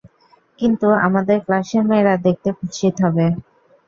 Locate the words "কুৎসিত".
2.57-2.95